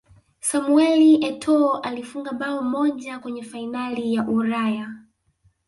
samuel 0.39 1.21
etoo 1.25 1.77
alifunga 1.81 2.31
bao 2.31 2.61
moja 2.61 3.19
kwenye 3.19 3.43
fainali 3.43 4.13
ya 4.13 4.27
ulaya 4.27 4.93